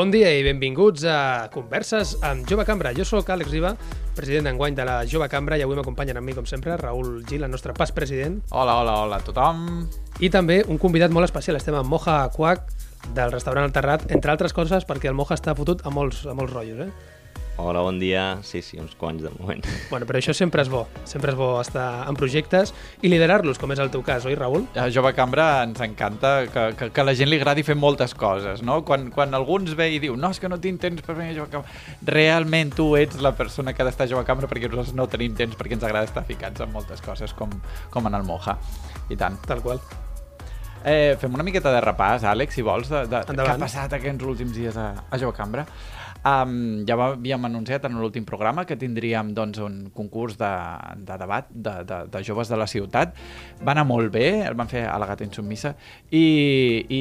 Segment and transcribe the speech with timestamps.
[0.00, 2.94] Bon dia i benvinguts a Converses amb Jove Cambra.
[2.96, 3.74] Jo sóc Àlex Riba,
[4.16, 7.44] president d'enguany de la Jove Cambra i avui m'acompanyen amb mi, com sempre, Raül Gil,
[7.44, 9.66] el nostre pas president, Hola, hola, hola a tothom.
[10.24, 11.60] i també un convidat molt especial.
[11.60, 12.72] Estem amb Moja Quac,
[13.12, 16.32] del restaurant El Terrat, entre altres coses perquè el Moja està fotut a molts, a
[16.32, 17.19] molts rotllos, eh?
[17.62, 18.38] Hola, bon dia.
[18.42, 19.60] Sí, sí, uns quants de moment.
[19.90, 20.86] Bueno, però això sempre és bo.
[21.04, 22.72] Sempre és bo estar en projectes
[23.04, 24.64] i liderar-los, com és el teu cas, oi, Raül?
[24.80, 28.64] A Jove Cambra ens encanta que, que, que la gent li agradi fer moltes coses,
[28.64, 28.80] no?
[28.88, 31.34] Quan, quan algú ens ve i diu no, és que no tinc temps per venir
[31.34, 34.70] a Jove Cambra, realment tu ets la persona que ha d'estar a Jove Cambra perquè
[34.70, 37.52] nosaltres no tenim temps perquè ens agrada estar ficats en moltes coses, com,
[37.92, 38.56] com en el Moja.
[39.10, 39.36] I tant.
[39.44, 39.82] Tal qual.
[40.84, 44.24] Eh, fem una miqueta de repàs, Àlex, si vols, de, de, què ha passat aquests
[44.24, 45.66] últims dies a, a Jove Cambra.
[46.20, 50.50] Um, ja havíem anunciat en l'últim programa que tindríem doncs, un concurs de,
[51.00, 53.14] de debat de, de, de joves de la ciutat.
[53.64, 55.72] Va anar molt bé, el van fer a la gata insubmissa,
[56.12, 56.24] i,
[56.92, 57.00] i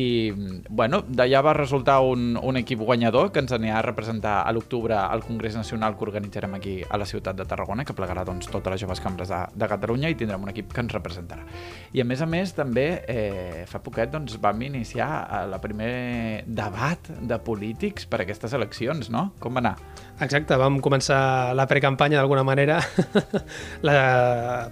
[0.70, 4.96] bueno, d'allà va resultar un, un equip guanyador que ens anirà a representar a l'octubre
[4.96, 8.72] al Congrés Nacional que organitzarem aquí a la ciutat de Tarragona, que plegarà doncs, totes
[8.72, 11.44] les joves cambres de, de Catalunya i tindrem un equip que ens representarà.
[11.92, 15.92] I a més a més també eh, fa poquet doncs, vam iniciar eh, la primer
[16.48, 19.32] debat de polítics per a aquestes eleccions, no?
[19.40, 19.78] Com va anar?
[20.20, 22.82] Exacte, vam començar la precampanya d'alguna manera,
[23.88, 24.00] la,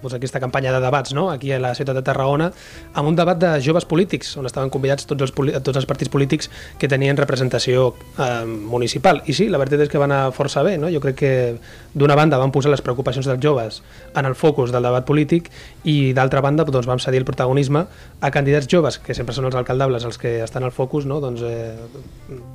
[0.02, 1.30] doncs aquesta campanya de debats no?
[1.32, 2.50] aquí a la ciutat de Tarragona,
[2.92, 6.50] amb un debat de joves polítics, on estaven convidats tots els, tots els partits polítics
[6.78, 9.22] que tenien representació eh, municipal.
[9.24, 10.76] I sí, la veritat és que va anar força bé.
[10.76, 10.90] No?
[10.92, 11.32] Jo crec que
[11.96, 13.80] d'una banda van posar les preocupacions dels joves
[14.20, 15.48] en el focus del debat polític
[15.88, 17.86] i d'altra banda doncs, vam cedir el protagonisme
[18.20, 21.22] a candidats joves, que sempre són els alcaldables els que estan al focus, no?
[21.24, 21.72] doncs, eh,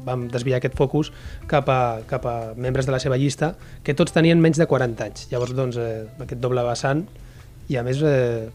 [0.06, 1.10] vam desviar aquest focus
[1.50, 1.73] cap a,
[2.10, 3.54] cap a membres de la seva llista
[3.84, 5.30] que tots tenien menys de 40 anys.
[5.32, 7.06] Llavors, doncs, eh, aquest doble vessant
[7.72, 8.50] i a més eh,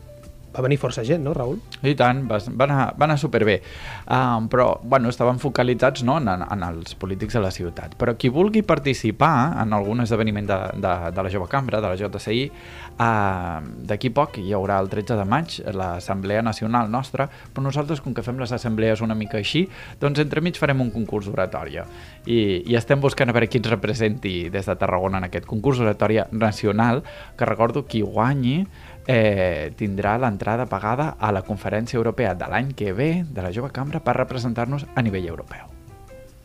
[0.55, 1.59] va venir força gent, no, Raül?
[1.87, 3.59] I tant, va, va, anar, va anar superbé.
[4.05, 7.95] Um, però, bueno, estaven focalitzats no, en, en els polítics de la ciutat.
[8.01, 11.99] Però qui vulgui participar en algun esdeveniment de, de, de la Jove Cambra, de la
[12.01, 12.49] JCI,
[12.99, 18.15] uh, d'aquí poc hi haurà el 13 de maig l'Assemblea Nacional nostra, però nosaltres, com
[18.15, 19.67] que fem les assemblees una mica així,
[20.01, 21.87] doncs entremig farem un concurs d'oratòria.
[22.27, 25.81] I, I estem buscant a veure qui ens representi des de Tarragona en aquest concurs
[25.81, 27.03] d'oratòria nacional,
[27.39, 28.61] que recordo qui guanyi
[29.09, 33.73] eh, tindrà l'entrada pagada a la conferència europea de l'any que ve de la Jove
[33.73, 35.78] Cambra per representar-nos a nivell europeu.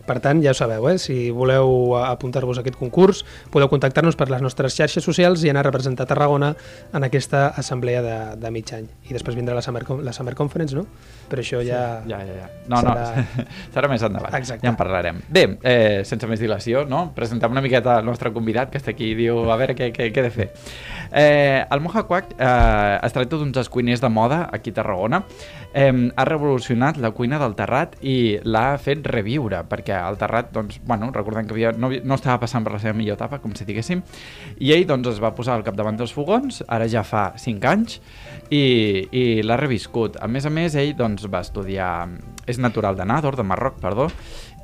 [0.03, 0.97] Per tant, ja ho sabeu, eh?
[0.99, 3.21] si voleu apuntar-vos a aquest concurs,
[3.53, 6.49] podeu contactar-nos per les nostres xarxes socials i anar a representar Tarragona
[6.93, 8.89] en aquesta assemblea de, de mig any.
[9.07, 10.83] I després vindrà la Summer, la Summer Conference, no?
[11.31, 12.01] Però això ja...
[12.09, 12.49] Ja, ja, ja.
[12.67, 13.47] No, no, Serà-
[13.77, 14.35] serà més endavant.
[14.35, 14.65] Exacte.
[14.67, 15.21] Ja en parlarem.
[15.31, 17.05] Bé, eh, sense més dilació, no?
[17.15, 20.09] presentem una miqueta el nostre convidat que està aquí i diu a veure què, què,
[20.11, 20.49] què he de fer.
[21.13, 25.23] Eh, el Moja Quack eh, es tracta d'uns escuiners de moda aquí a Tarragona.
[25.73, 30.79] Eh, ha revolucionat la cuina del Terrat i l'ha fet reviure, perquè el Terrat, doncs,
[30.87, 33.67] bueno, recordem que havia, no, no estava passant per la seva millor etapa, com si
[33.67, 34.03] diguéssim,
[34.59, 37.99] i ell doncs, es va posar al capdavant dels fogons, ara ja fa 5 anys,
[38.49, 38.63] i,
[39.11, 40.17] i l'ha reviscut.
[40.21, 41.93] A més a més, ell doncs, va estudiar...
[42.43, 44.09] És natural de Nador, de Marroc, perdó,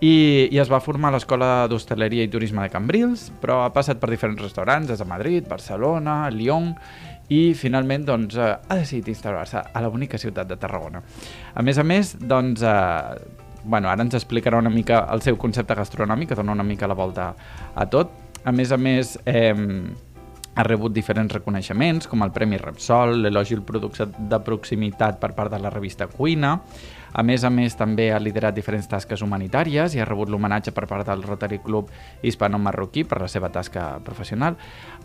[0.03, 4.01] i, i es va formar a l'Escola d'Hostaleria i Turisme de Cambrils, però ha passat
[4.01, 6.73] per diferents restaurants, des de Madrid, Barcelona, Lyon,
[7.29, 11.03] i finalment doncs, eh, ha decidit instal·lar-se a la bonica ciutat de Tarragona.
[11.53, 15.75] A més a més, doncs, eh, bueno, ara ens explicarà una mica el seu concepte
[15.75, 17.33] gastronòmic, que dona una mica la volta
[17.75, 18.11] a tot.
[18.45, 19.53] A més a més, eh,
[20.59, 25.53] ha rebut diferents reconeixements, com el Premi Repsol, l'elogi al producte de proximitat per part
[25.53, 26.57] de la revista Cuina.
[27.13, 30.85] A més a més, també ha liderat diferents tasques humanitàries i ha rebut l'homenatge per
[30.89, 31.89] part del Rotary Club
[32.21, 34.57] Hispano-Marroquí per la seva tasca professional,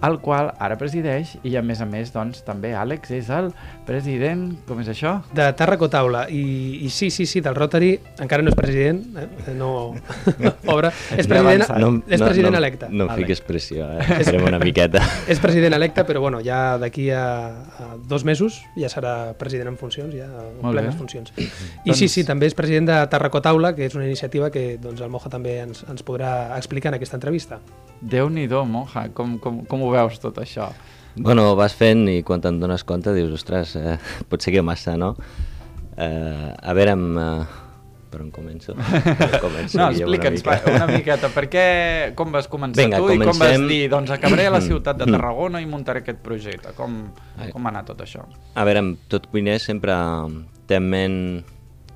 [0.05, 3.51] el qual ara presideix i, a més a més, doncs, també Àlex és el
[3.87, 5.17] president, com és això?
[5.35, 6.27] De Tàrraco Taula.
[6.29, 9.55] I, I sí, sí, sí, del Rotary, encara no és president, eh?
[9.57, 9.95] no...
[10.65, 10.91] Pobre.
[11.17, 11.65] És president.
[11.81, 12.89] No, és president no, electe.
[12.91, 13.23] No, no Vale.
[13.23, 14.05] fiquis pressió, eh?
[14.21, 15.03] Esperem una miqueta.
[15.33, 17.25] És president electe, però bueno, ja d'aquí a,
[17.79, 21.33] a dos mesos ja serà president en funcions, ja en plenes funcions.
[21.89, 25.01] I sí, sí, també és president de Tarraco Taula, que és una iniciativa que doncs,
[25.01, 27.61] el Moja també ens, ens podrà explicar en aquesta entrevista.
[28.01, 30.71] Déu-n'hi-do, Moja, com, com, com ho veus tot això?
[31.17, 33.99] Bueno, vas fent i quan te'n dones compte dius, ostres, eh,
[34.31, 35.15] potser que massa, no?
[35.97, 37.61] Eh, a veure, amb, eh,
[38.11, 38.75] per on començo?
[38.75, 40.75] Per on començo No, explica'ns una, mica.
[40.75, 41.65] una miqueta, per què,
[42.19, 43.69] com vas començar Vinga, tu i com vas comencem.
[43.71, 46.75] dir, doncs acabaré a la ciutat de Tarragona i muntaré aquest projecte.
[46.79, 46.99] Com,
[47.53, 48.27] com ha anat tot això?
[48.55, 49.95] A veure, amb tot cuiner sempre
[50.67, 51.19] té en ment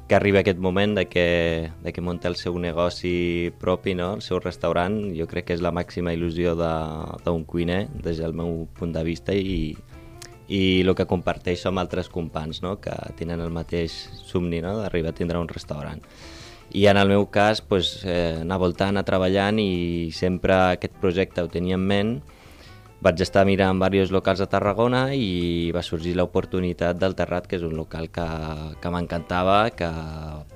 [0.08, 4.14] que arriba aquest moment de que, de que munta el seu negoci propi, no?
[4.16, 8.32] el seu restaurant, jo crec que és la màxima il·lusió de- d'un cuiner des del
[8.32, 9.76] meu punt de vista i,
[10.48, 12.78] i el que comparteixo amb altres companys no?
[12.80, 13.92] que tenen el mateix
[14.24, 14.78] somni no?
[14.80, 16.00] d'arribar a tindre un restaurant.
[16.72, 21.44] I en el meu cas, pues, eh, anar voltant, anar treballant i sempre aquest projecte
[21.44, 22.10] ho tenia en ment
[22.98, 27.62] vaig estar mirant diversos locals a Tarragona i va sorgir l'oportunitat del Terrat, que és
[27.62, 28.26] un local que,
[28.82, 29.90] que m'encantava, que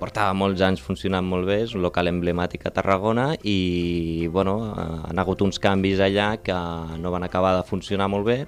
[0.01, 4.99] portava molts anys funcionant molt bé, és un local emblemàtic a Tarragona i bueno, eh,
[5.13, 6.59] han hagut uns canvis allà que
[6.99, 8.41] no van acabar de funcionar molt bé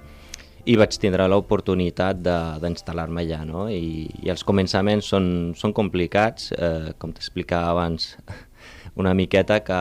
[0.65, 3.43] i vaig tindre l'oportunitat d'instal·lar-me allà.
[3.47, 3.69] No?
[3.69, 8.15] I, I els començaments són, són complicats, eh, com t'explicava abans,
[9.01, 9.79] una miqueta que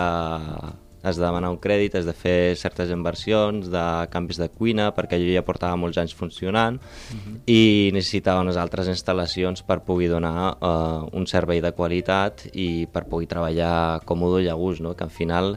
[1.04, 5.18] has de demanar un crèdit, has de fer certes inversions de canvis de cuina, perquè
[5.20, 6.80] jo ja portava molts anys funcionant
[7.46, 13.04] i necessitava unes altres instal·lacions per poder donar eh, un servei de qualitat i per
[13.10, 14.94] poder treballar còmode i a gust, no?
[14.96, 15.54] que al final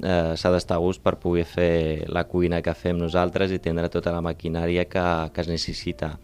[0.00, 3.90] eh, s'ha d'estar a gust per poder fer la cuina que fem nosaltres i tindre
[3.90, 6.14] tota la maquinària que, que es necessita.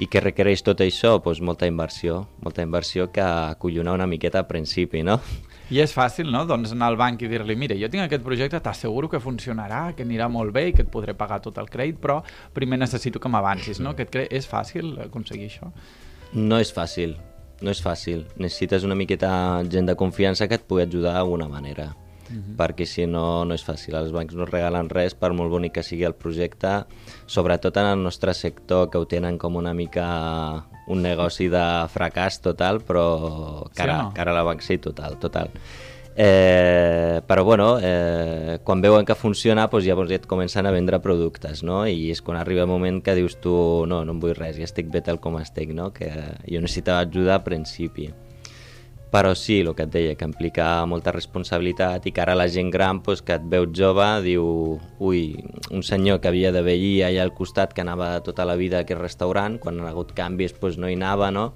[0.00, 1.18] I què requereix tot això?
[1.24, 5.18] Pues molta inversió, molta inversió que acollona una miqueta al principi, no?
[5.70, 8.58] I és fàcil, no?, doncs anar al banc i dir-li mira, jo tinc aquest projecte,
[8.58, 12.00] t'asseguro que funcionarà, que anirà molt bé i que et podré pagar tot el crèdit,
[12.02, 12.16] però
[12.56, 13.94] primer necessito que m'avancis, no?
[13.94, 14.18] Que et.
[14.34, 15.70] És fàcil aconseguir això?
[16.34, 17.14] No és fàcil,
[17.62, 18.26] no és fàcil.
[18.42, 19.30] Necessites una miqueta
[19.70, 21.92] gent de confiança que et pugui ajudar d'alguna manera.
[22.58, 23.96] Perquè si no, no és fàcil.
[23.98, 26.84] Els bancs no regalen res, per molt bonic que sigui el projecte,
[27.26, 30.08] sobretot en el nostre sector, que ho tenen com una mica
[30.90, 33.06] un negoci de fracàs total, però
[33.70, 34.14] Sí cara, o no?
[34.14, 35.50] cara a la banc, sí, total, total.
[36.22, 40.98] Eh, però bueno, eh, quan veuen que funciona doncs llavors ja et comencen a vendre
[41.00, 41.84] productes no?
[41.86, 43.54] i és quan arriba el moment que dius tu
[43.86, 45.92] no, no em vull res, ja estic bé tal com estic no?
[45.94, 46.10] que
[46.44, 48.10] jo necessitava ajuda al principi
[49.10, 52.70] però sí, el que et deia, que implica molta responsabilitat i que ara la gent
[52.70, 54.44] gran doncs, que et veu jove diu
[55.02, 55.22] ui,
[55.70, 58.86] un senyor que havia de veir allà al costat que anava tota la vida a
[58.86, 61.50] aquest restaurant, quan han hagut canvis doncs, no hi anava, no?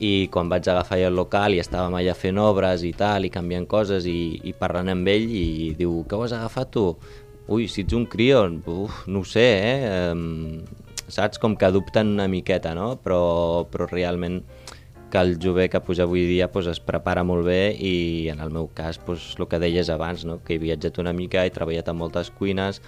[0.00, 3.32] i quan vaig agafar ja el local i estàvem allà fent obres i tal, i
[3.32, 6.86] canviant coses i, i parlant amb ell i diu, què ho has agafat tu?
[7.52, 10.12] Ui, si ets un crio, uf, no ho sé, eh?
[10.14, 10.62] Um,
[11.10, 11.40] saps?
[11.42, 12.94] Com que dubten una miqueta, no?
[13.04, 14.40] Però, però realment
[15.10, 18.52] que el jove que puja avui dia pues, es prepara molt bé i en el
[18.54, 20.38] meu cas pues, el que deies abans, no?
[20.44, 22.80] que he viatjat una mica, he treballat en moltes cuines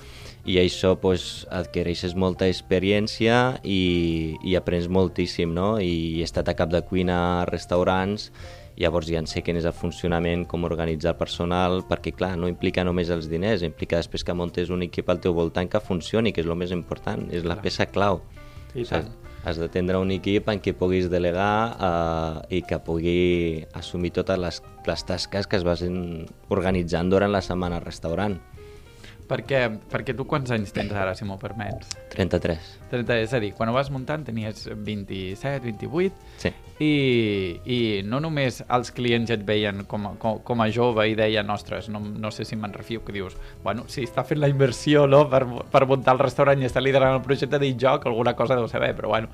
[0.46, 5.76] i això pues, adquireixes molta experiència i, i aprens moltíssim no?
[5.82, 8.30] i he estat a cap de cuina a restaurants
[8.76, 12.50] llavors ja en sé quin és el funcionament, com organitzar el personal, perquè clar, no
[12.50, 16.32] implica només els diners, implica després que montes un equip al teu voltant que funcioni,
[16.32, 18.22] que és el més important, és la peça clau.
[18.74, 19.21] I Saps?
[19.44, 24.38] Has de tindre un equip en què puguis delegar eh, i que pugui assumir totes
[24.38, 25.96] les, les tasques que es vagin
[26.54, 28.38] organitzant durant la setmana al restaurant.
[29.28, 31.94] Perquè, perquè tu quants anys tens ara, si m'ho permets?
[32.12, 32.58] 33.
[32.90, 36.50] 30, és a dir, quan ho vas muntant tenies 27, 28, Sí.
[36.84, 36.90] i,
[37.64, 41.48] i no només els clients et veien com, a- com, com a jove i deien,
[41.54, 45.06] ostres, no, no sé si me'n refio, que dius, bueno, si està fent la inversió
[45.06, 48.34] no, per, per muntar el restaurant i està liderant el projecte, dic jo que alguna
[48.36, 49.28] cosa deu saber, però bueno.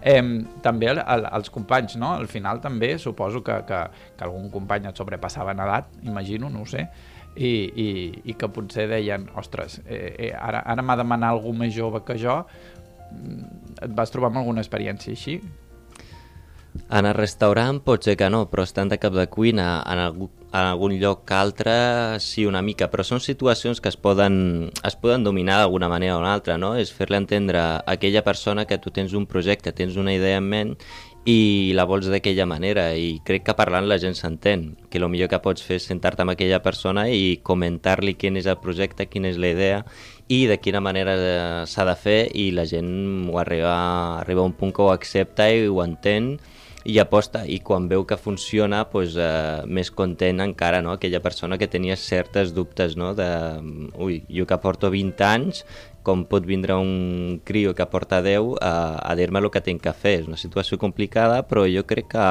[0.00, 0.22] Eh,
[0.62, 2.14] també el, el, els companys, no?
[2.16, 3.84] Al final també suposo que, que,
[4.16, 6.88] que algun company et sobrepassava en edat, imagino, no ho sé,
[7.36, 7.88] i, i,
[8.28, 12.02] i que potser deien, ostres, eh, eh, ara, ara m'ha de demanar algú més jove
[12.06, 12.42] que jo,
[13.12, 15.40] Mm, et vas trobar amb alguna experiència així?
[16.88, 20.30] En el restaurant pot ser que no, però estant de cap de cuina en, algú,
[20.48, 21.74] en algun lloc que altre
[22.24, 26.22] sí una mica, però són situacions que es poden, es poden dominar d'alguna manera o
[26.22, 26.72] una altra, no?
[26.80, 30.48] És fer-li entendre a aquella persona que tu tens un projecte, tens una idea en
[30.48, 30.74] ment
[31.24, 35.30] i la vols d'aquella manera i crec que parlant la gent s'entén que el millor
[35.30, 39.30] que pots fer és sentar-te amb aquella persona i comentar-li quin és el projecte, quina
[39.30, 39.84] és la idea
[40.26, 43.76] i de quina manera eh, s'ha de fer i la gent ho arriba,
[44.18, 46.34] arriba a un punt que ho accepta i ho entén
[46.82, 50.96] i aposta, i quan veu que funciona pues, eh, més content encara no?
[50.96, 53.12] aquella persona que tenia certes dubtes no?
[53.14, 53.28] de,
[53.94, 55.62] ui, jo que porto 20 anys
[56.02, 59.94] com pot vindre un crio que porta 10 a, a dir-me el que tinc que
[59.94, 62.26] fer és una situació complicada però jo crec que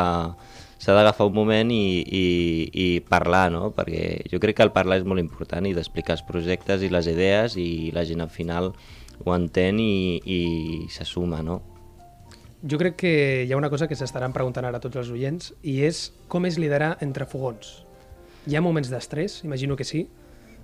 [0.82, 2.26] s'ha d'agafar un moment i, i,
[2.74, 3.70] i parlar, no?
[3.76, 7.10] perquè jo crec que el parlar és molt important i d'explicar els projectes i les
[7.12, 8.72] idees i la gent al final
[9.22, 10.42] ho entén i, i
[10.90, 11.62] se suma, no?
[12.62, 13.14] Jo crec que
[13.46, 16.58] hi ha una cosa que s'estaran preguntant ara tots els oients i és com és
[16.62, 17.80] liderar entre fogons.
[18.50, 20.08] Hi ha moments d'estrès, imagino que sí,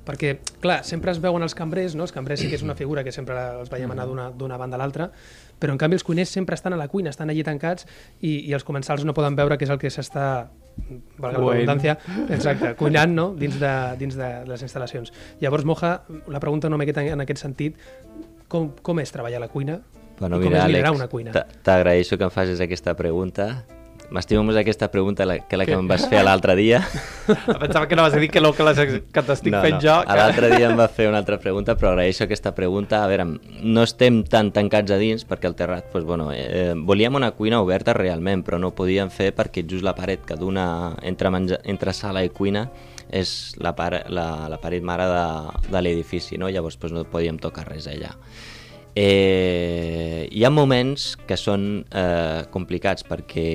[0.08, 2.06] perquè, clar, sempre es veuen els cambrers, no?
[2.08, 4.82] els cambrers sí que és una figura que sempre els veiem anar d'una banda a
[4.82, 5.10] l'altra,
[5.60, 7.86] però en canvi els cuiners sempre estan a la cuina, estan allí tancats
[8.22, 10.48] i, i els comensals no poden veure què és el que s'està
[11.18, 11.98] valga la redundància,
[12.30, 13.32] exacte, cuinant no?
[13.36, 15.12] dins, de, dins de les instal·lacions.
[15.42, 17.76] Llavors, Moja, la pregunta una miqueta en aquest sentit,
[18.48, 19.82] com, com és treballar a la cuina
[20.20, 21.32] Bueno, I com mira, és liderar Àlex, una cuina?
[21.36, 23.66] t'a- t'agraeixo que em facis aquesta pregunta.
[24.08, 26.80] M'estimo més aquesta pregunta que la que em vas fer l'altre dia.
[27.64, 28.80] Pensava que no vas dir que no, que, les,
[29.12, 29.82] que t'estic no, fent no.
[29.84, 29.96] jo.
[30.00, 33.02] A L'altre dia em va fer una altra pregunta, però agraeixo aquesta pregunta.
[33.04, 37.20] A veure, no estem tan tancats a dins, perquè el terrat, doncs, bueno, eh, volíem
[37.20, 40.68] una cuina oberta realment, però no ho podíem fer perquè just la paret que dona
[41.04, 42.70] entre, menja, entre sala i cuina
[43.12, 45.26] és la, par la, la paret mare de,
[45.72, 46.50] de l'edifici, no?
[46.52, 48.16] llavors doncs, no podíem tocar res allà.
[49.00, 53.50] Eh, hi ha moments que són eh, complicats perquè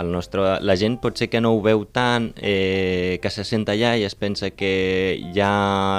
[0.00, 3.66] el nostre, la gent pot ser que no ho veu tant, eh, que se sent
[3.68, 4.70] allà i es pensa que
[5.36, 5.50] ja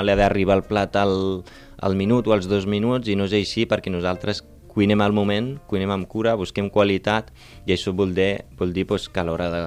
[0.01, 1.44] li ha d'arribar el plat al,
[1.86, 4.42] al minut o als dos minuts i no és així perquè nosaltres
[4.74, 7.30] cuinem al moment, cuinem amb cura, busquem qualitat
[7.68, 9.62] i això vol dir, vol dir pues, que a l'hora de,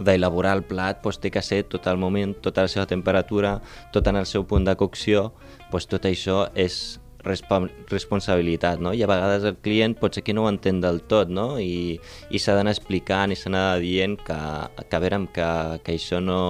[0.00, 3.58] d'elaborar el plat pues, té que ser tot el moment, tota la seva temperatura,
[3.92, 5.34] tot en el seu punt de cocció,
[5.68, 8.92] pues, tot això és responsabilitat, no?
[8.94, 11.58] I a vegades el client pot ser que no ho entén del tot, no?
[11.58, 11.98] I,
[12.30, 14.40] i s'ha d'anar explicant i s'ha d'anar dient que,
[14.88, 15.48] que a veure, que,
[15.84, 16.40] que això no,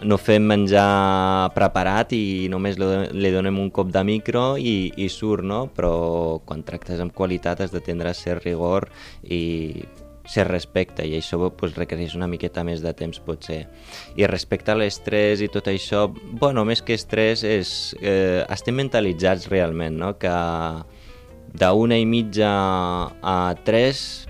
[0.00, 5.44] no fem menjar preparat i només li donem un cop de micro i, i surt,
[5.44, 5.66] no?
[5.76, 8.88] Però quan tractes amb qualitat has de tindre cert rigor
[9.28, 9.84] i
[10.24, 13.66] ser respecte i això pues, requereix una miqueta més de temps potser.
[14.16, 19.48] I respecte a l'estrès i tot això, bueno, més que estrès és, eh, estem mentalitzats
[19.50, 20.12] realment, no?
[20.18, 20.32] que
[21.52, 22.50] d'una i mitja
[23.22, 24.26] a tres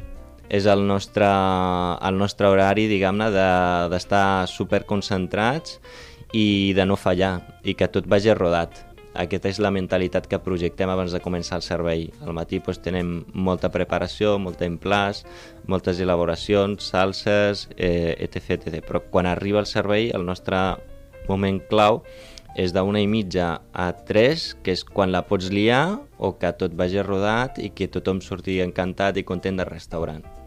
[0.52, 5.78] és el nostre, el nostre horari, diguem-ne, de- d'estar de, superconcentrats
[6.32, 8.91] i de no fallar, i que tot vagi rodat.
[9.12, 12.06] Aquesta és la mentalitat que projectem abans de començar el servei.
[12.24, 15.24] Al matí doncs, tenem molta preparació, molt emplàs,
[15.68, 18.80] moltes elaboracions, salses, eh, etc, etc.
[18.86, 20.58] Però quan arriba el servei, el nostre
[21.28, 22.02] moment clau
[22.56, 26.76] és d'una i mitja a tres, que és quan la pots liar o que tot
[26.76, 30.41] vagi rodat i que tothom surti encantat i content del restaurant.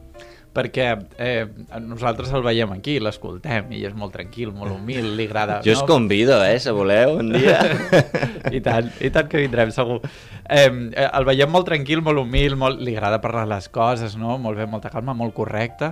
[0.55, 0.87] Perquè
[1.19, 1.43] eh,
[1.83, 5.59] nosaltres el veiem aquí, l'escoltem, i és molt tranquil, molt humil, li agrada...
[5.65, 7.59] Jo us convido, eh, si voleu, un dia.
[8.55, 9.99] I tant, i tant que vindrem, segur.
[10.47, 10.69] Eh,
[11.05, 12.79] el veiem molt tranquil, molt humil, molt...
[12.79, 14.39] li agrada parlar les coses, no?
[14.39, 15.91] Molt bé, molta calma, molt correcte,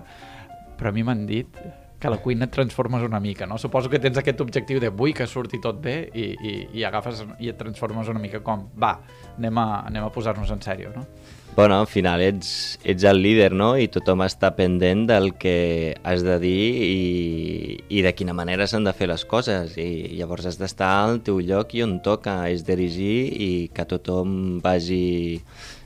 [0.79, 1.63] però a mi m'han dit
[2.03, 3.55] que la cuina et transformes una mica, no?
[3.57, 7.21] Suposo que tens aquest objectiu de vull que surti tot bé i, i, i agafes
[7.39, 8.97] i et transformes una mica com va,
[9.37, 11.05] anem a, anem a posar-nos en sèrio, no?
[11.55, 13.69] Bueno, al final ets, ets el líder, no?
[13.79, 18.83] I tothom està pendent del que has de dir i, i de quina manera s'han
[18.89, 19.77] de fer les coses.
[19.77, 24.59] I llavors has d'estar al teu lloc i on toca, és dirigir i que tothom
[24.65, 25.39] vagi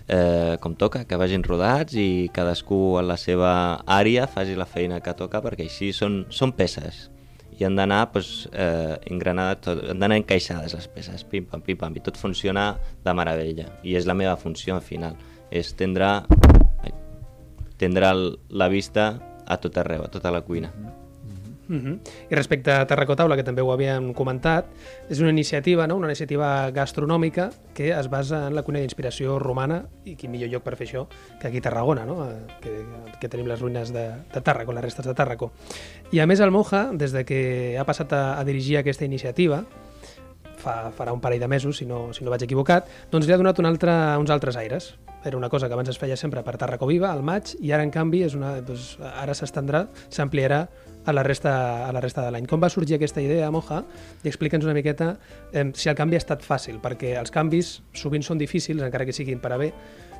[0.08, 5.02] eh, com toca, que vagin rodats i cadascú a la seva àrea faci la feina
[5.04, 7.10] que toca perquè així són, són peces
[7.58, 11.78] i han d'anar pues, eh, engranades, tot, han d'anar encaixades les peces, pim pam, pim
[11.78, 13.66] pam, i tot funciona de meravella.
[13.82, 15.16] I és la meva funció al final,
[15.50, 16.22] és tindre
[18.12, 20.72] el- la vista a tot arreu, a tota la cuina.
[21.70, 22.00] Uh -huh.
[22.30, 24.66] I respecte a Terracotaula, que també ho havíem comentat,
[25.10, 25.98] és una iniciativa, no?
[25.98, 30.64] una iniciativa gastronòmica que es basa en la cuina d'inspiració romana i quin millor lloc
[30.64, 31.08] per fer això
[31.40, 32.26] que aquí a Tarragona, no?
[32.26, 32.86] Eh, que,
[33.20, 35.52] que tenim les ruïnes de, de Tàrraco, les restes de Tàrraco.
[36.12, 39.66] I a més el Moja, des de que ha passat a, a dirigir aquesta iniciativa,
[40.68, 43.40] fa, farà un parell de mesos, si no, si no vaig equivocat, doncs li ha
[43.40, 44.96] donat un altre, uns altres aires.
[45.26, 47.86] Era una cosa que abans es feia sempre per Tarraco Viva, al maig, i ara,
[47.88, 50.62] en canvi, és una, doncs, ara s'estendrà, s'ampliarà
[51.08, 52.48] a la resta, a la resta de l'any.
[52.48, 53.82] Com va sorgir aquesta idea, Moja?
[54.24, 55.14] I explica'ns una miqueta
[55.54, 59.16] eh, si el canvi ha estat fàcil, perquè els canvis sovint són difícils, encara que
[59.16, 59.72] siguin per a bé,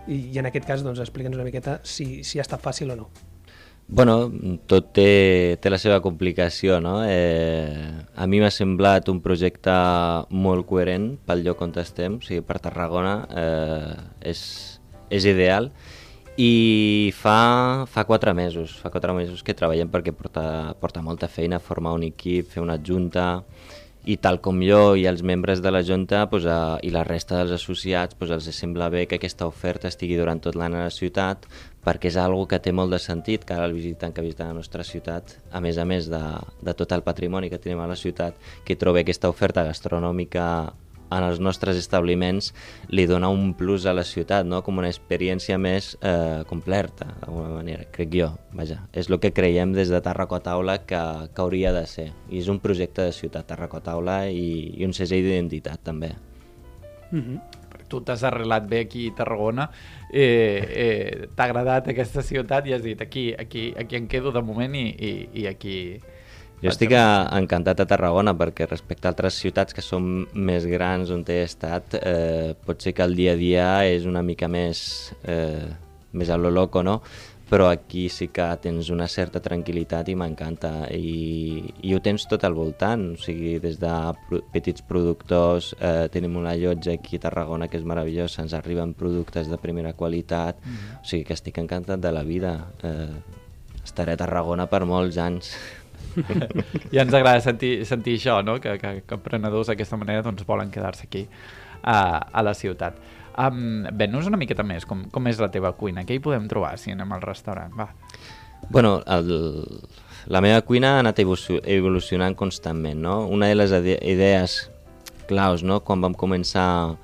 [0.08, 3.02] i, i en aquest cas doncs, explica'ns una miqueta si, si ha estat fàcil o
[3.04, 3.12] no.
[3.88, 4.28] Bueno,
[4.68, 6.98] tot té, té la seva complicació, no?
[7.08, 7.88] Eh,
[8.20, 9.72] a mi m'ha semblat un projecte
[10.28, 13.96] molt coherent pel lloc on estem, o sigui, per Tarragona eh,
[14.34, 14.42] és,
[15.08, 15.72] és ideal
[16.36, 21.64] i fa, fa quatre mesos, fa quatre mesos que treballem perquè porta, porta molta feina
[21.64, 23.46] formar un equip, fer una junta
[24.08, 27.42] i tal com jo i els membres de la Junta pues, a, i la resta
[27.42, 30.94] dels associats pues, els sembla bé que aquesta oferta estigui durant tot l'any a la
[30.94, 31.44] ciutat
[31.88, 34.58] perquè és algo que té molt de sentit que ara el visitant que visita la
[34.58, 36.24] nostra ciutat, a més a més de,
[36.60, 38.36] de tot el patrimoni que tenim a la ciutat,
[38.68, 40.48] que trobi aquesta oferta gastronòmica
[41.08, 42.52] en els nostres establiments
[42.92, 44.60] li dona un plus a la ciutat, no?
[44.66, 48.32] com una experiència més eh, completa, d'alguna manera, crec jo.
[48.58, 52.10] Vaja, és el que creiem des de Tarracotaula que, que hauria de ser.
[52.28, 56.12] I és un projecte de ciutat, Tarracotaula, i, i un segell d'identitat també.
[57.12, 57.40] Mm -hmm.
[57.88, 59.70] Tu t'has arrelat bé aquí a Tarragona,
[60.12, 64.44] eh, eh, t'ha agradat aquesta ciutat i has dit aquí, aquí, aquí em quedo de
[64.44, 65.12] moment i, i,
[65.44, 65.78] i aquí...
[66.58, 71.12] Jo estic a, encantat a Tarragona perquè respecte a altres ciutats que són més grans
[71.14, 75.14] on he estat, eh, pot ser que el dia a dia és una mica més,
[75.24, 75.68] eh,
[76.18, 77.02] més a lo loco, no?
[77.50, 82.44] Però aquí sí que tens una certa tranquil·litat i m'encanta I, i ho tens tot
[82.44, 83.94] al voltant, o sigui, des de
[84.28, 88.94] pro petits productors, eh, tenim una llotja aquí a Tarragona que és meravellosa, ens arriben
[88.98, 91.02] productes de primera qualitat, mm -hmm.
[91.02, 93.16] o sigui que estic encantat de la vida, eh,
[93.84, 95.56] estaré a Tarragona per molts anys.
[96.92, 98.60] I ens agrada sentir, sentir això, no?
[98.60, 101.28] que, que, que emprenedors d'aquesta manera doncs, volen quedar-se aquí
[101.84, 102.96] a, a la ciutat.
[103.38, 106.06] Um, Ven-nos una miqueta més, com, com és la teva cuina?
[106.08, 107.74] Què hi podem trobar si anem al restaurant?
[107.78, 107.92] Va.
[108.74, 109.30] Bueno, el,
[110.28, 113.20] la meva cuina ha anat evolucionant constantment, no?
[113.30, 114.58] Una de les idees
[115.30, 116.98] claus, no?, quan vam començar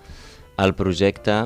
[0.57, 1.37] el projecte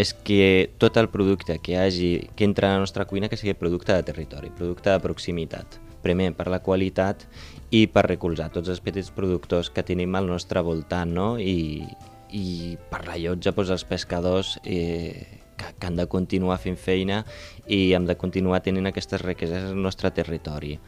[0.00, 3.56] és que tot el producte que hagi que entra a la nostra cuina que sigui
[3.58, 7.26] producte de territori, producte de proximitat primer per la qualitat
[7.74, 11.34] i per recolzar tots els petits productors que tenim al nostre voltant, no?
[11.38, 11.84] I,
[12.32, 17.24] i per la llotja doncs, els pescadors eh, que, que han de continuar fent feina
[17.66, 20.78] i hem de continuar tenint aquestes riqueses al nostre territori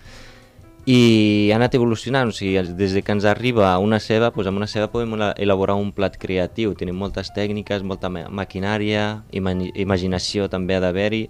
[0.85, 4.67] i ha anat evolucionant, o sigui, des que ens arriba una ceba, doncs amb una
[4.67, 10.83] ceba podem elaborar un plat creatiu, tenim moltes tècniques, molta maquinària, ima imaginació també ha
[10.83, 11.29] d'haver-hi,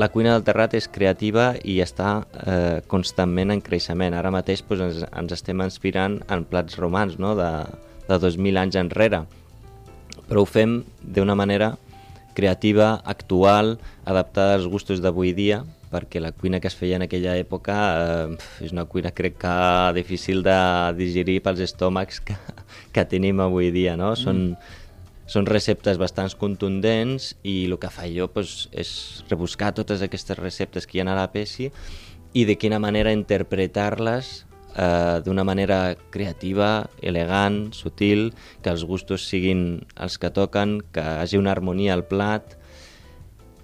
[0.00, 4.14] la cuina del Terrat és creativa i està eh, constantment en creixement.
[4.16, 7.34] Ara mateix doncs, ens, ens estem inspirant en plats romans no?
[7.36, 7.50] de,
[8.10, 9.24] de 2.000 anys enrere,
[10.28, 11.76] però ho fem d'una manera
[12.34, 17.34] creativa, actual, adaptada als gustos d'avui dia, perquè la cuina que es feia en aquella
[17.38, 19.54] època eh, és una cuina crec que
[19.96, 20.58] difícil de
[20.94, 22.36] digerir pels estómacs que,
[22.94, 24.12] que tenim avui dia, no?
[24.14, 24.22] Mm.
[24.22, 24.44] Són
[25.30, 30.88] són receptes bastant contundents i el que fa jo pues, és rebuscar totes aquestes receptes
[30.90, 31.68] que hi ha a la PESI
[32.34, 34.32] i de quina manera interpretar-les
[34.76, 38.30] eh, d'una manera creativa, elegant, sutil,
[38.62, 42.56] que els gustos siguin els que toquen, que hagi una harmonia al plat.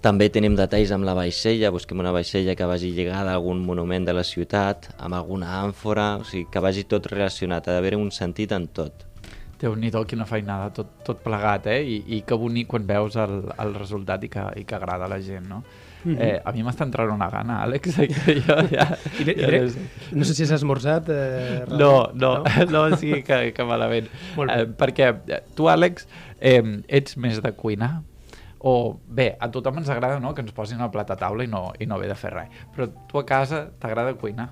[0.01, 4.05] També tenim detalls amb la vaixella, busquem una vaixella que vagi lligada a algun monument
[4.05, 8.11] de la ciutat, amb alguna àmfora, o sigui, que vagi tot relacionat, ha d'haver un
[8.13, 9.07] sentit en tot
[9.57, 11.81] déu nhi quina feinada, tot, tot plegat, eh?
[11.81, 15.09] I, I que bonic quan veus el, el resultat i que, i que agrada a
[15.09, 15.63] la gent, no?
[16.03, 16.21] -hmm.
[16.21, 18.87] eh, a mi m'està entrant una gana, Àlex, que jo ja...
[19.19, 19.87] I, i, ja no, sé.
[20.11, 21.09] no sé si has esmorzat.
[21.09, 22.43] Eh, no, no, no,
[22.89, 24.07] no, sí que, que malament.
[24.37, 26.07] Eh, perquè eh, tu, Àlex,
[26.39, 28.01] eh, ets més de cuinar?
[28.59, 31.47] O bé, a tothom ens agrada no, que ens posin el plat a taula i
[31.51, 32.63] no, i no ve de fer res.
[32.73, 34.49] Però tu a casa t'agrada cuinar?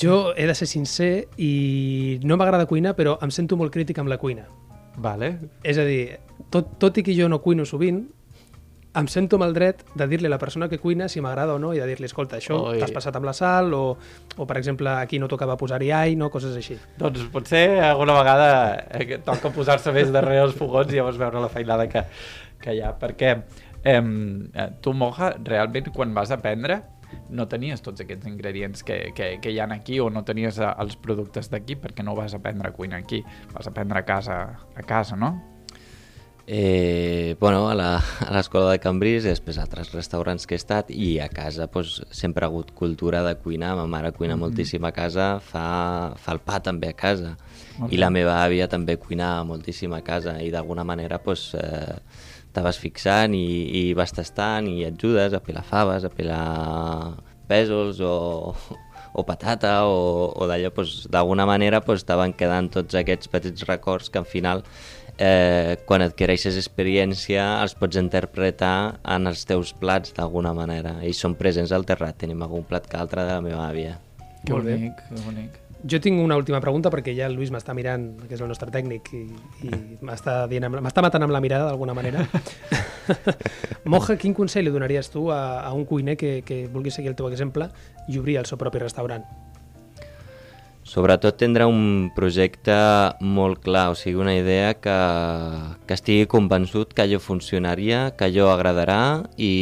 [0.00, 4.10] Jo he de ser sincer i no m'agrada cuinar, però em sento molt crític amb
[4.10, 4.48] la cuina.
[4.96, 5.36] Vale.
[5.62, 6.18] És a dir,
[6.50, 8.04] tot, tot i que jo no cuino sovint,
[8.94, 11.58] em sento amb el dret de dir-li a la persona que cuina si m'agrada o
[11.58, 13.82] no i de dir-li, escolta, això t'has passat amb la sal o,
[14.36, 16.30] o, per exemple, aquí no tocava posar-hi ai, no?
[16.30, 16.78] coses així.
[17.00, 18.48] Doncs potser alguna vegada
[18.94, 22.04] eh, toca posar-se més darrere els fogons i llavors veure la feinada que,
[22.62, 23.34] que hi ha, perquè
[23.82, 24.02] eh,
[24.80, 26.82] tu, Moja, realment quan vas aprendre
[27.30, 30.70] no tenies tots aquests ingredients que, que, que hi han aquí o no tenies eh,
[30.82, 34.38] els productes d'aquí perquè no vas aprendre a cuinar aquí, vas aprendre a casa,
[34.74, 35.34] a casa no?
[36.46, 41.14] Eh, bueno, a l'escola de Cambrils i després a altres restaurants que he estat i
[41.24, 44.44] a casa pues, sempre ha hagut cultura de cuinar, ma mare cuina mm -hmm.
[44.44, 47.36] moltíssim a casa, fa, fa el pa també a casa
[47.80, 47.94] okay.
[47.94, 51.96] i la meva àvia també cuina moltíssim a casa i d'alguna manera pues, eh,
[52.52, 57.16] te vas fixant i, i vas tastant i ajudes a pelar faves, a pelar
[57.48, 58.54] pèsols o,
[59.14, 64.10] o patata o, o d'allò, doncs, d'alguna manera doncs, estaven quedant tots aquests petits records
[64.10, 64.64] que al final
[65.18, 71.36] eh, quan adquireixes experiència els pots interpretar en els teus plats d'alguna manera i són
[71.38, 73.98] presents al terrat, tenim algun plat que altre de la meva àvia.
[74.44, 75.60] Que bonic, que bonic.
[75.84, 78.70] Jo tinc una última pregunta perquè ja el Lluís m'està mirant, que és el nostre
[78.72, 79.26] tècnic, i,
[79.68, 82.24] i m'està matant amb la mirada d'alguna manera.
[83.92, 87.18] Moja, quin consell li donaries tu a, a un cuiner que, que vulgui seguir el
[87.18, 87.68] teu exemple
[88.08, 89.28] i obrir el seu propi restaurant?
[90.84, 92.74] Sobretot tindrà un projecte
[93.24, 94.96] molt clar, o sigui, una idea que,
[95.88, 98.98] que estigui convençut que allò funcionaria, que allò agradarà
[99.40, 99.54] i,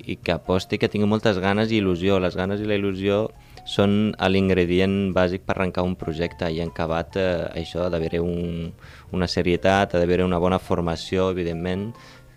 [0.00, 2.16] i que aposti, que tingui moltes ganes i il·lusió.
[2.24, 3.26] Les ganes i la il·lusió
[3.68, 7.28] són l'ingredient bàsic per arrencar un projecte i en acabat eh,
[7.60, 8.70] això d'haver un,
[9.12, 11.90] una serietat, ha d'haver una bona formació, evidentment,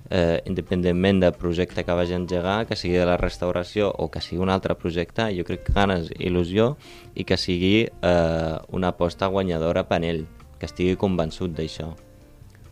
[0.09, 4.21] eh, independentment del projecte que vagi a engegar, que sigui de la restauració o que
[4.21, 6.75] sigui un altre projecte, jo crec que ganes, il·lusió
[7.15, 10.25] i que sigui eh, una aposta guanyadora per ell,
[10.59, 11.93] que estigui convençut d'això.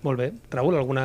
[0.05, 0.27] Molt bé.
[0.53, 1.03] Raül, alguna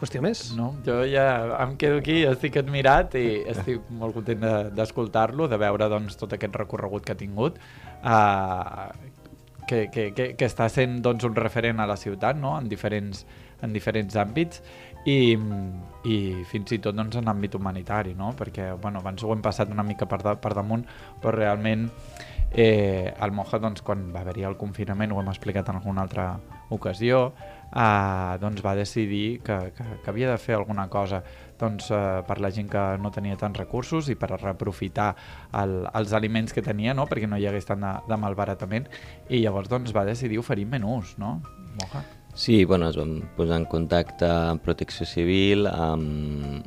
[0.00, 0.54] qüestió més?
[0.56, 1.26] No, jo ja
[1.62, 6.16] em quedo aquí, estic admirat i estic molt content de- d'escoltar-lo, de, de veure doncs,
[6.16, 7.60] tot aquest recorregut que ha tingut,
[8.02, 8.88] uh,
[9.68, 12.56] que, que, que, que està sent doncs, un referent a la ciutat no?
[12.58, 13.26] en, diferents,
[13.62, 14.62] en diferents àmbits
[15.04, 15.34] i,
[16.06, 16.16] i
[16.48, 18.32] fins i tot doncs, en àmbit humanitari, no?
[18.38, 20.84] perquè bueno, abans ho hem passat una mica per, da, per damunt,
[21.22, 21.88] però realment
[22.52, 26.28] eh, el Moja, doncs, quan va haver-hi el confinament, ho hem explicat en alguna altra
[26.70, 27.32] ocasió,
[27.72, 31.22] eh, doncs va decidir que, que, que havia de fer alguna cosa
[31.58, 35.12] doncs, eh, per la gent que no tenia tants recursos i per reaprofitar
[35.62, 37.08] el, els aliments que tenia, no?
[37.10, 38.90] perquè no hi hagués tant de, de malbaratament,
[39.30, 41.40] i llavors doncs, va decidir oferir menús, no?
[41.80, 42.04] Moja.
[42.34, 46.64] Sí, bueno, es van posar en contacte amb Protecció Civil, amb,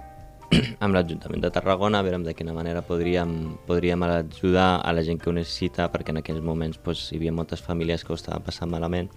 [0.85, 5.17] amb l'Ajuntament de Tarragona, a veure de quina manera podríem, podríem ajudar a la gent
[5.19, 8.45] que ho necessita, perquè en aquells moments doncs, hi havia moltes famílies que ho estaven
[8.45, 9.09] passant malament,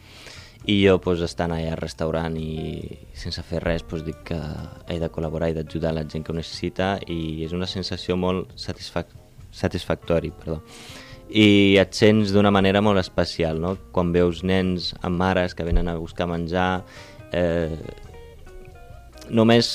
[0.65, 4.41] i jo doncs, estant allà al restaurant i sense fer res doncs, dic que
[4.89, 8.57] he de col·laborar i d'ajudar la gent que ho necessita i és una sensació molt
[8.57, 9.13] satisfac
[9.53, 10.33] satisfactori.
[10.33, 10.63] Perdó
[11.29, 13.77] i et sents d'una manera molt especial, no?
[13.93, 16.85] Quan veus nens amb mares que venen a buscar menjar,
[17.33, 17.77] eh,
[19.29, 19.69] només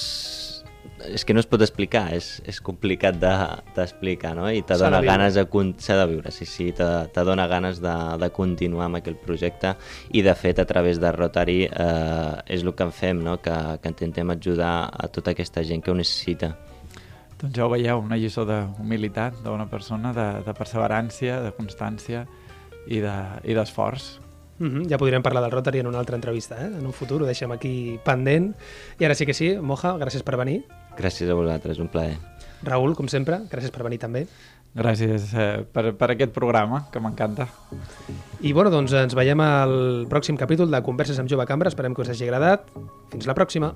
[1.03, 4.47] és que no es pot explicar, és, és complicat d'explicar, de, no?
[4.47, 5.11] I te de dona viure.
[5.11, 5.45] ganes de...
[5.83, 9.75] S'ha de viure, sí, sí, te, te dona ganes de, de continuar amb aquell projecte
[10.11, 13.39] i, de fet, a través de Rotary eh, és el que en fem, no?
[13.43, 16.53] Que, que intentem ajudar a tota aquesta gent que ho necessita.
[17.43, 22.23] Doncs ja ho veieu, una lliçó d'humilitat d'una persona, de, de perseverància, de constància
[22.87, 24.19] i de- i d'esforç.
[24.59, 24.89] Mm -hmm.
[24.89, 26.67] Ja podríem parlar del Rotary en una altra entrevista, eh?
[26.79, 28.55] en un futur, ho deixem aquí pendent.
[28.99, 30.63] I ara sí que sí, Moja, gràcies per venir.
[30.97, 32.17] Gràcies a vosaltres, un plaer.
[32.61, 34.27] Raül, com sempre, gràcies per venir també.
[34.75, 37.47] Gràcies eh, per, per aquest programa, que m'encanta.
[38.41, 41.67] I bueno, doncs ens veiem al pròxim capítol de Converses amb Jove Cambra.
[41.67, 42.61] Esperem que us hagi agradat.
[43.11, 43.75] Fins la pròxima.